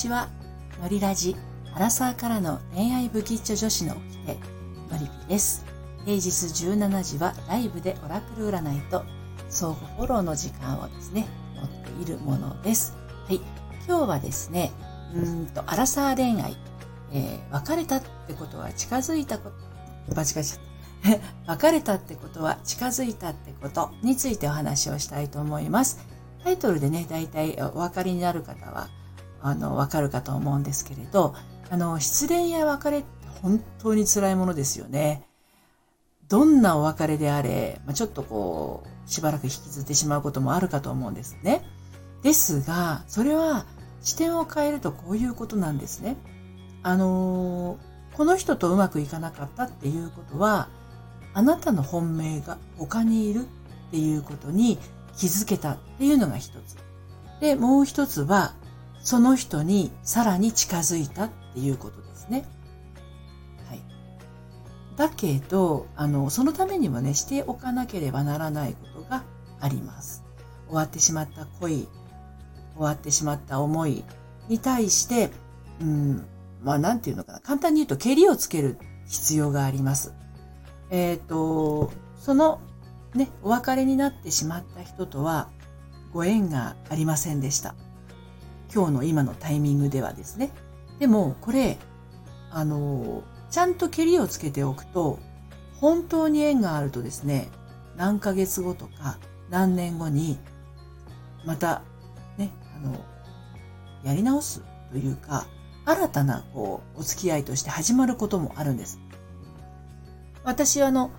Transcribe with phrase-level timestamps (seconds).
[0.00, 0.28] ちは。
[0.80, 1.36] のりラジ、
[1.74, 4.38] アラサーからの恋愛ブキッチョ女子の掟、
[4.90, 5.66] のりぴです。
[6.06, 9.04] 平日17時はライブでオラクル占いと
[9.50, 12.96] 相互フォローの時間をですね、持っているものです。
[13.26, 13.42] はい。
[13.86, 14.72] 今日はですね、
[15.14, 16.56] うんと、アラサー恋愛、
[17.12, 19.50] えー、別れたってことは近づいたこ
[20.08, 20.60] と、間違えちゃっ
[21.44, 21.52] た。
[21.52, 25.98] 別れたってことは近づいたってことについてお話をしたいと思います。
[26.42, 28.88] タイトルでね、大体お分かりになる方は、
[29.42, 31.34] あの、わかるかと思うんですけれど、
[31.70, 33.08] あの、失恋や別れって
[33.42, 35.26] 本当に辛いものですよね。
[36.28, 41.64] どんなお別れであれ、まあ、ちょっとこう、しばらく引きずってしまうこともあるかと思うんですね。
[42.22, 43.66] ですが、それは
[44.02, 46.16] 視点を変えるとこういうことなんですね。
[46.82, 47.78] あの
[48.14, 50.68] この人とうまくいかなかったっていうことは、
[51.32, 54.78] あなたの本命が他にいるっていうことに
[55.16, 56.76] 気づけたっていうのが一つ。
[57.40, 58.54] で、もう一つは、
[59.02, 62.44] その人にさらに近づいたっていうことですね。
[63.68, 63.80] はい。
[64.96, 69.24] だけど、あの、そのためにもね、しておかなければならないことが
[69.60, 70.24] あります。
[70.66, 71.88] 終わってしまった恋、終
[72.76, 74.04] わってしまった思い
[74.48, 75.30] に対して、
[75.80, 76.24] うん、
[76.62, 77.40] まあなんていうのかな。
[77.40, 80.14] 簡単に言うと、蹴りをつける必要があります。
[80.90, 82.60] えっ、ー、と、その
[83.14, 85.48] ね、お別れになってしまった人とは
[86.12, 87.74] ご縁がありませんでした。
[88.72, 90.50] 今日の今のタイミングではですね。
[90.98, 91.78] でも、これ、
[92.50, 95.18] あの、ちゃんとケリをつけておくと、
[95.80, 97.48] 本当に縁があるとですね、
[97.96, 99.18] 何ヶ月後とか
[99.50, 100.38] 何年後に、
[101.44, 101.82] また、
[102.36, 103.04] ね、あの、
[104.04, 105.46] やり直すというか、
[105.84, 109.00] 新たな、こう、お付き合いとして始まることもあるんです。
[110.44, 111.10] 私はあの、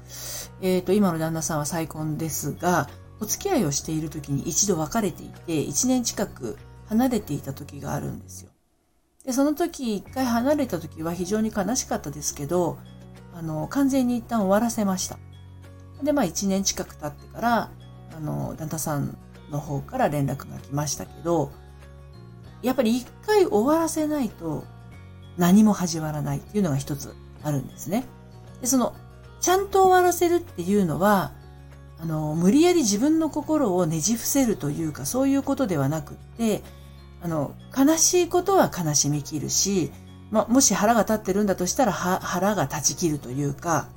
[0.61, 6.57] えっ、ー、と、今の旦那さんは再婚ですが、お付き合いをしている時に一度別れていて、1年近く
[6.91, 8.51] 離れていた時があるんですよ。
[9.25, 12.77] で、その時、一回離れた時は非常に悲しかったですけど、
[13.33, 15.17] あの、完全に一旦終わらせました。
[16.03, 17.71] で、まあ1年近く経ってから、
[18.13, 19.17] あの、旦那さん
[19.51, 21.51] の方から連絡が来ましたけど、
[22.61, 24.65] やっぱり一回終わらせないと
[25.37, 28.03] 何も始まらないっていうのが一つあるんですね。
[28.59, 28.93] で、その
[29.39, 31.31] ちゃんと終わらせるっていうのは、
[31.99, 36.63] あの、無理やり自分の心をねじ伏せるというか、そういうことではなくって、
[37.21, 39.91] あの、悲しいことは悲しみきるし、
[40.31, 43.89] まもし腹が立ってるんだとしたら、腹が断ち切るというか、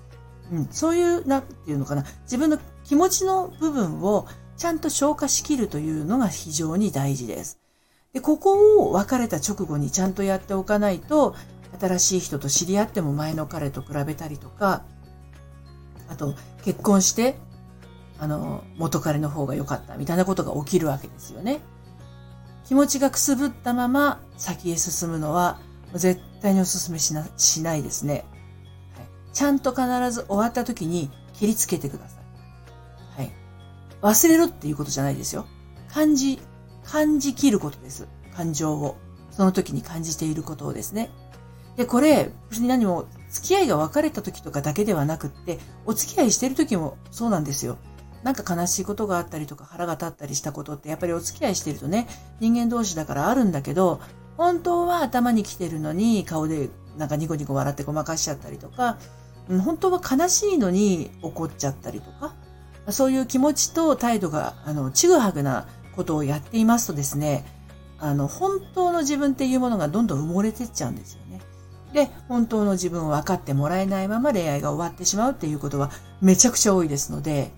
[0.52, 4.26] うん、そういう、なんていうのかな、自分の気持ちの部分を
[4.56, 7.58] ちゃんと消化しきるというのが非常に大事です。
[8.12, 11.34] で、ここを別れた直後にちゃんとやっておかないと、
[11.80, 14.84] 新しい人と知り合っても前の彼と比べたりとか、
[16.08, 17.36] あと結婚して、
[18.18, 21.60] あの、元彼の方が良かったみたいなことが起きるわけですよね。
[22.66, 25.58] 気持ちがくすぶったまま先へ進むのは
[25.94, 28.24] 絶対にお勧めしなしないですね、
[28.96, 29.06] はい。
[29.32, 32.16] ちゃんと必ず終わった時に切りつけてくださ
[33.16, 33.22] い。
[33.22, 33.32] はい。
[34.02, 35.46] 忘れろっていうことじゃないですよ。
[35.88, 36.40] 感じ、
[36.84, 38.08] 感じ切ることです。
[38.34, 38.96] 感情を。
[39.30, 41.10] その時に感じていることをですね。
[41.76, 47.78] で、これ、別に何も、付き合いが別れた時とかだけではなくって、お付き合いしてる時もそうなんですよ。
[48.24, 52.08] なんか悲しいことがあったりとか腹が立ったりしたことってやっぱりお付き合いしてるとね、
[52.40, 54.00] 人間同士だからあるんだけど、
[54.36, 58.98] 本当は頭に来てるのに顔でなんかニコニコ笑ってごまかしちゃったりとか、
[59.62, 62.34] 本当は悲しいのに怒っちゃったりとか、
[62.90, 67.44] そういう気持ちと態度が、あの、ちぐはぐなことをやっていますとですね、
[67.98, 71.40] あの、本当の自分っていうものがどんどん埋もれてっちゃうんですよね。
[71.92, 77.52] で、本当の自分を分かってもらえないまま恋愛が終わってしまうっていうことはめちゃくちゃ多いですので、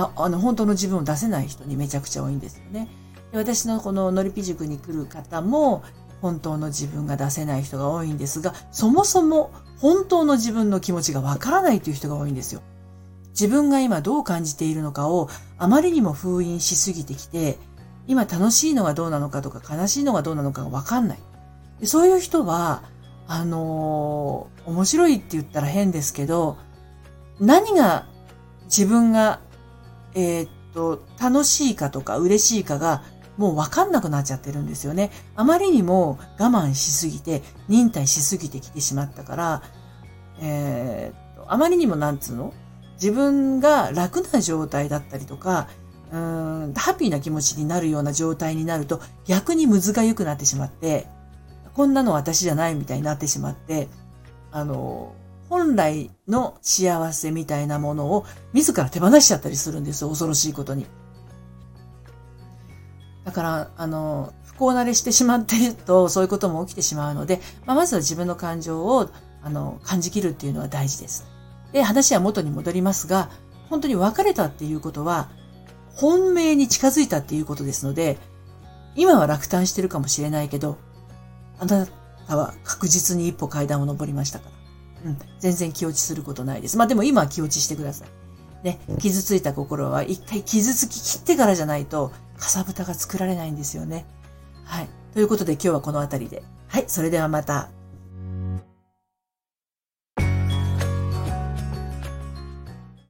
[0.00, 2.88] まあ、あの、本当の自分を出せない人にめちゃくちゃ多いんですよね。
[3.32, 5.82] で私のこののりぴ塾に来る方も、
[6.22, 12.62] 本当の自分が出せない人が多いんですが、そもそも本当の自分の気持ちがわからないという人が多いんですよ。
[13.30, 17.58] 自分が今どう感じているのかをあまりにも封印しすぎてきて、
[18.06, 21.18] 今楽しいのがどうなのかとか悲しいのがどうなのかがわかんない。
[21.78, 22.82] でそういう人は、
[23.26, 26.58] あのー、面白いって言ったら変ですけど、
[27.38, 28.06] 何が
[28.64, 29.40] 自分が、
[30.14, 33.02] えー、っと、楽しいかとか嬉しいかが
[33.36, 35.10] もうわかんなくなっちゃってるんですよね。
[35.34, 39.62] あまりにも我慢しすぎて、忍耐しすぎてきてしまったから、
[40.40, 42.52] えー、っと、あまりにもなんつうの？
[42.94, 45.68] 自分が楽な状態だったりとか、
[46.12, 51.06] うん、ハッピーな気持ちになるような状態になると逆にむずがゆくなってしまって、
[51.72, 53.88] こんなの私じゃないみたいになってしまって、
[54.52, 55.14] あの、
[55.50, 60.08] 本来の幸せみたいなものを自ら手放しちゃったりするんですよ。
[60.08, 60.86] 恐ろしいことに。
[63.24, 69.10] だから、あの、不幸慣れしてしまっていると、そういうことも起きてしまうので、まあ、まずは自分の感情を、
[69.42, 71.26] あの、感じきるっていうのは大事です。
[71.72, 73.28] で、話は元に戻りますが、
[73.68, 75.30] 本当に別れたっていうことは、
[75.96, 78.18] 本命に近づいたっていうことですので、
[78.94, 80.78] 今は落胆してるかもしれないけど、
[81.58, 81.86] あな
[82.28, 84.59] たは確実に一歩階段を登りましたから。
[85.04, 85.18] うん。
[85.38, 86.76] 全然気落ちすることないです。
[86.76, 88.08] まあでも今は気落ちしてください。
[88.64, 94.04] ね、傷ついた心は一回傷つき切ってからじゃないと、かさぶたが作られないんですよね。
[94.64, 94.88] はい。
[95.14, 96.42] ということで今日はこの辺りで。
[96.68, 96.84] はい。
[96.86, 97.68] それではまた。